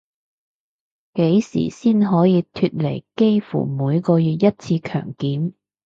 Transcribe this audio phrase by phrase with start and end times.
[1.13, 5.53] 幾時先可以脫離幾乎每個月一次強檢